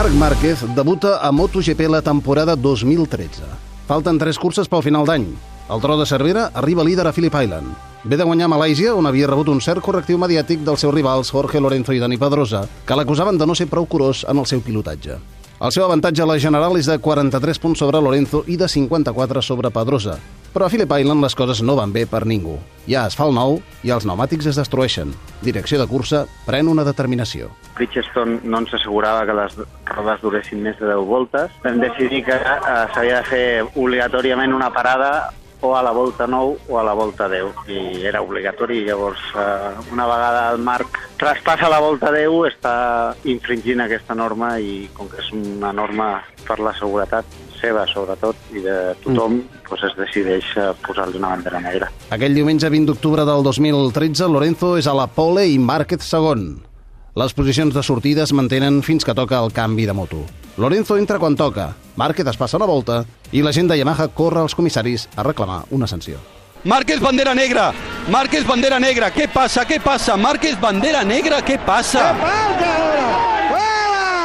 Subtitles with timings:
[0.00, 3.42] Marc Márquez debuta a MotoGP la temporada 2013.
[3.86, 5.26] Falten tres curses pel final d'any.
[5.68, 7.74] El tro de Cervera arriba líder a Phillip Island.
[8.04, 11.60] Ve de guanyar Malàisia, on havia rebut un cert correctiu mediàtic dels seus rivals Jorge
[11.60, 15.20] Lorenzo i Dani Pedrosa, que l'acusaven de no ser prou curós en el seu pilotatge.
[15.60, 19.42] El seu avantatge a la general és de 43 punts sobre Lorenzo i de 54
[19.44, 20.16] sobre Pedrosa.
[20.50, 22.56] Però a Phillip Island les coses no van bé per ningú.
[22.90, 25.12] Hi ha asfalt nou i els pneumàtics es destrueixen.
[25.46, 27.52] Direcció de cursa pren una determinació.
[27.76, 29.54] Bridgestone no ens assegurava que les
[29.92, 31.54] rodes duressin més de 10 voltes.
[31.62, 35.12] Vam decidir que eh, s'havia de fer obligatòriament una parada
[35.60, 39.92] o a la volta 9 o a la volta 10 i era obligatori llavors eh,
[39.92, 42.74] una vegada el Marc traspassa la volta 10 està
[43.28, 46.14] infringint aquesta norma i com que és una norma
[46.46, 47.28] per la seguretat
[47.60, 49.60] seva sobretot i de tothom mm.
[49.68, 51.90] doncs es decideix eh, posar-li una bandera negra.
[52.16, 56.48] Aquell diumenge 20 d'octubre del 2013 Lorenzo és a la pole i Márquez segon.
[57.20, 60.24] Les posicions de sortida es mantenen fins que toca el canvi de moto.
[60.56, 64.40] Lorenzo entra quan toca, Márquez es passa una volta i la gent de Yamaha corre
[64.40, 66.16] als comissaris a reclamar una sanció.
[66.64, 67.70] Márquez bandera negra,
[68.08, 69.64] Márquez bandera negra, ¿qué pasa?
[69.66, 70.16] ¿Qué pasa?
[70.16, 72.14] Márquez bandera negra, ¿qué pasa?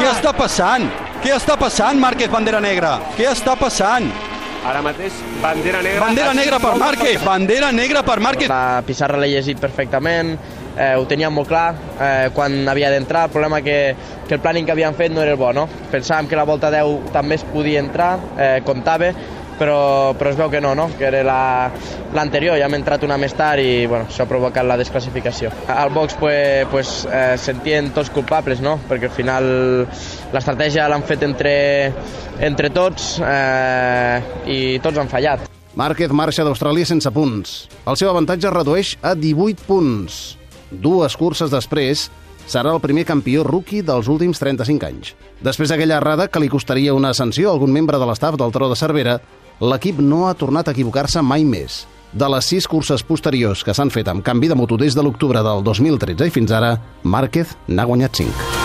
[0.00, 0.88] Què està passant?
[1.20, 2.98] Què està passant, Márquez bandera negra?
[3.16, 4.08] Què està passant?
[4.66, 6.00] Ara mateix, bandera negra...
[6.04, 8.50] Bandera negra per Márquez, bandera negra per Márquez.
[8.52, 10.34] La pissarra l'he llegit perfectament,
[10.76, 13.78] eh, ho teníem molt clar eh, quan havia d'entrar, el problema que,
[14.28, 15.66] que el planning que havíem fet no era el bo, no?
[15.92, 19.14] Pensàvem que la volta 10 també es podia entrar, eh, comptava,
[19.60, 20.88] però, però es veu que no, no?
[20.96, 21.20] que era
[22.16, 25.52] l'anterior, la, ja hem entrat una més tard i bueno, això ha provocat la desclassificació.
[25.68, 28.78] Al box pues, pues, eh, sentien tots culpables, no?
[28.88, 29.50] perquè al final
[30.32, 31.54] l'estratègia l'han fet entre,
[32.40, 35.44] entre tots eh, i tots han fallat.
[35.78, 37.68] Márquez marxa d'Austràlia sense punts.
[37.86, 40.20] El seu avantatge es redueix a 18 punts.
[40.70, 42.08] Dues curses després,
[42.50, 45.12] serà el primer campió rookie dels últims 35 anys.
[45.44, 48.68] Després d'aquella errada que li costaria una sanció a algun membre de l'estaf del Tro
[48.70, 49.20] de Cervera,
[49.60, 51.84] l'equip no ha tornat a equivocar-se mai més.
[52.12, 55.44] De les sis curses posteriors que s'han fet amb canvi de moto des de l'octubre
[55.46, 58.59] del 2013 i fins ara, Márquez n'ha guanyat 5.